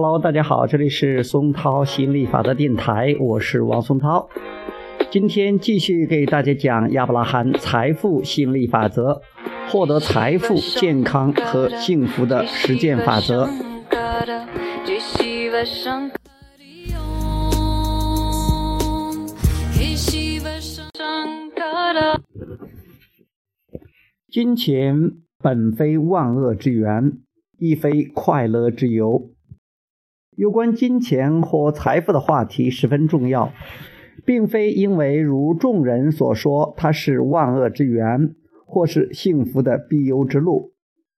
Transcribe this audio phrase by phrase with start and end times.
[0.00, 4.28] Hello，大家好，这里是松涛吸引力法则电台，我是王松涛。
[5.10, 9.20] 今天继续给大家讲亚伯拉罕财富吸引力法则，
[9.68, 13.48] 获得财富、健康和幸福的实践法则。
[24.30, 25.10] 金钱
[25.42, 27.14] 本非万恶之源，
[27.58, 29.32] 亦非快乐之由。
[30.38, 33.52] 有关金钱或财富的话题十分重要，
[34.24, 40.74] 并非因为如众人所说它是万恶之源，或是幸福的必由之路，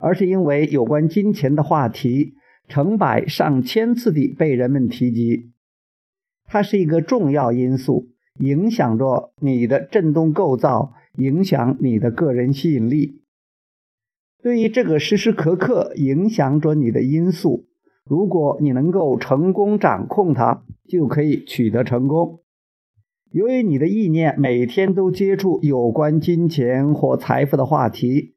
[0.00, 2.34] 而是因为有关金钱的话题
[2.66, 5.52] 成百上千次地被人们提及，
[6.48, 8.08] 它是一个重要因素，
[8.40, 13.20] 影响着你的振动构造，影响你的个人吸引力。
[14.42, 17.66] 对于这个时时刻刻影响着你的因素。
[18.08, 22.40] 如果你能够成功掌控它，就可以取得成功。
[23.30, 28.34] 由于你的意念每天都接触有关金钱或财富的话题，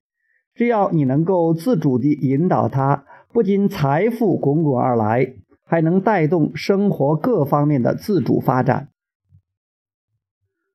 [0.55, 8.89] 只要你能够自主地引导它，不仅财富滚滚而来，还能带动生活各方面的自主发展。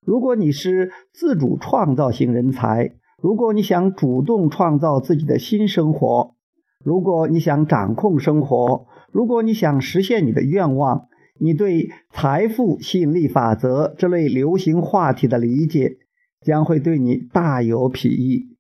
[0.05, 6.35] 如果你是自主创造型人才，如果你想主动创造自己的新生活，
[6.83, 15.99] 如果你想掌控生活，如果你想实现你的愿望，你对财富吸引力法则这类流行话题的理解
[16.41, 18.57] 将会对你大有裨益。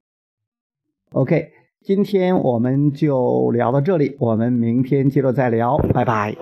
[1.11, 1.51] OK，
[1.83, 6.37] 今天我们就聊到这里，我们明天接着再聊，拜拜。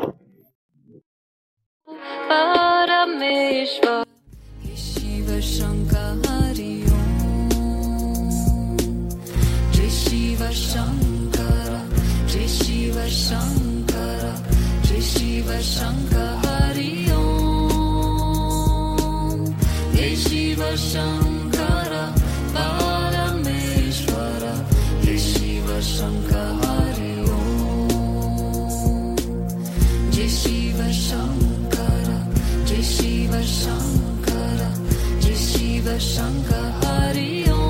[12.33, 14.21] जय शिव शङ्कर
[14.87, 17.23] जय शिव शङ्कर हरि ॐ
[19.95, 21.95] जय शिव शङ्कर
[22.57, 24.45] परमेश्वर
[25.05, 27.41] जय शिव शङ्कर हरि ॐ
[30.15, 32.07] जय शिव शङ्कर
[32.69, 34.63] जय शिव शङ्कर
[35.25, 37.61] जय शिव शङ्कर हरि ॐ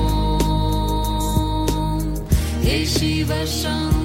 [2.63, 4.00] जय शिव Shankar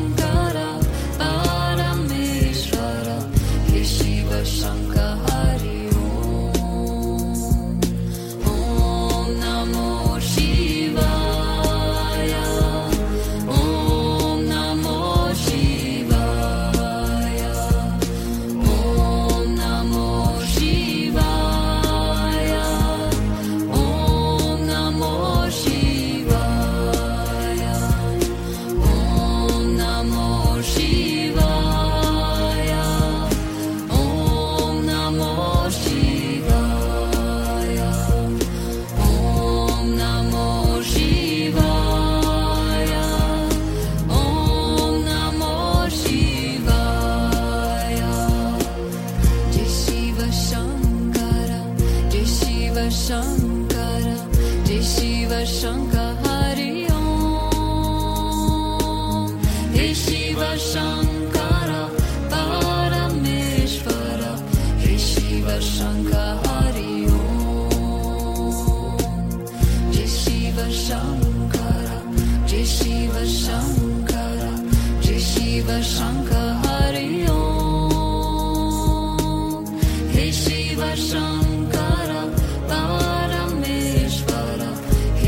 [80.96, 82.22] Shankara,
[82.68, 84.70] Paramesh Para,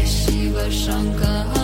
[0.04, 1.57] Shiva Shankara.